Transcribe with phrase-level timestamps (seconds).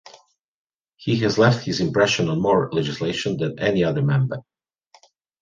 [0.95, 4.39] He has left his impression on more legislation than any other member.